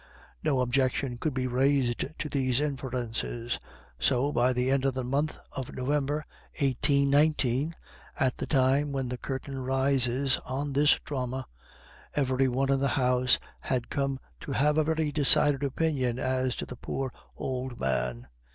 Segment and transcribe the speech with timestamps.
[0.43, 3.59] No objection could be raised to these inferences.
[3.99, 6.25] So by the end of the month of November
[6.59, 7.75] 1819,
[8.19, 11.45] at the time when the curtain rises on this drama,
[12.15, 16.65] every one in the house had come to have a very decided opinion as to
[16.65, 18.25] the poor old man.